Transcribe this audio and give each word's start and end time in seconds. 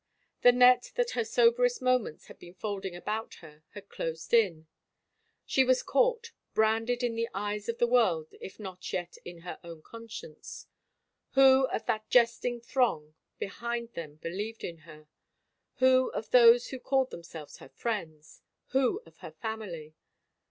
The 0.41 0.51
net, 0.51 0.93
that 0.95 1.11
her 1.11 1.23
soberest 1.23 1.79
moments 1.79 2.25
had 2.25 2.39
seen 2.39 2.55
folding 2.55 2.95
about 2.95 3.35
her, 3.35 3.61
had 3.75 3.87
closed 3.87 4.33
in; 4.33 4.65
she 5.45 5.63
was 5.63 5.83
caught, 5.83 6.31
branded 6.55 7.03
in 7.03 7.13
the 7.13 7.29
eyes 7.35 7.69
of 7.69 7.77
the 7.77 7.85
world 7.85 8.33
if 8.41 8.59
not 8.59 8.91
yet 8.91 9.17
in 9.23 9.41
her 9.41 9.59
own 9.63 9.83
conscience. 9.83 10.65
Who 11.33 11.65
of 11.67 11.85
that 11.85 12.09
jesting 12.09 12.61
throng 12.61 13.13
behind 13.37 13.91
them 13.93 14.15
believed 14.15 14.63
in 14.63 14.77
her? 14.89 15.07
Who 15.75 16.09
of 16.13 16.31
those 16.31 16.69
who 16.69 16.79
called 16.79 17.11
themselves 17.11 17.57
her 17.57 17.69
friends? 17.69 18.41
Who 18.69 19.03
of 19.05 19.19
her 19.19 19.31
family? 19.33 19.93